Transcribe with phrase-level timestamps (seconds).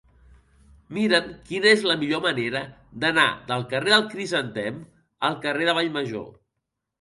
[0.97, 2.61] Mira'm quina és la millor manera
[3.03, 4.81] d'anar del carrer del Crisantem
[5.31, 6.27] al carrer de Vallmajor.